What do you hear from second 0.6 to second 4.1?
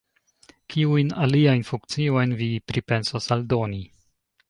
Kiujn aliajn funkciojn vi pripensas aldoni?